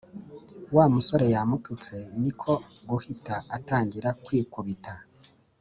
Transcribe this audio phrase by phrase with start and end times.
[0.75, 2.51] wamusore yamututse niko
[2.89, 4.93] guhata atangira kwikubita